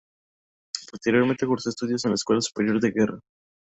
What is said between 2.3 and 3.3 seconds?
Superior de Guerra.